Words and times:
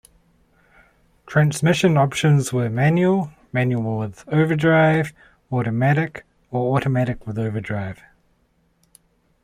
Transmission 1.27 1.95
options 1.95 2.51
were 2.51 2.71
manual, 2.71 3.31
manual 3.53 3.99
with 3.99 4.27
overdrive, 4.29 5.13
automatic, 5.51 6.25
or 6.49 6.75
automatic 6.75 7.27
with 7.27 7.37
overdrive. 7.37 8.01